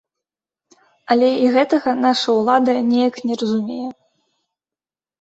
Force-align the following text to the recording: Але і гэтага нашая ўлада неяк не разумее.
Але 1.15 1.29
і 1.43 1.51
гэтага 1.57 1.95
нашая 2.07 2.35
ўлада 2.41 2.77
неяк 2.91 3.15
не 3.29 3.33
разумее. 3.45 3.87